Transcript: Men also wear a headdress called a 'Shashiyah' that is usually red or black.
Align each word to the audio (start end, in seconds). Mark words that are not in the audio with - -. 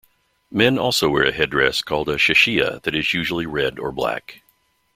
Men 0.49 0.79
also 0.79 1.09
wear 1.09 1.25
a 1.27 1.31
headdress 1.31 1.83
called 1.83 2.09
a 2.09 2.15
'Shashiyah' 2.15 2.81
that 2.81 2.95
is 2.95 3.13
usually 3.13 3.45
red 3.45 3.77
or 3.77 3.91
black. 3.91 4.41